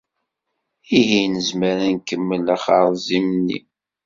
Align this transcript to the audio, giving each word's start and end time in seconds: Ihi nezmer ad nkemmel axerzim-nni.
Ihi 0.99 1.21
nezmer 1.33 1.77
ad 1.87 1.91
nkemmel 1.95 2.45
axerzim-nni. 2.55 3.59